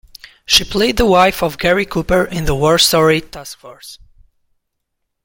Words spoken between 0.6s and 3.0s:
played the wife of Gary Cooper in the war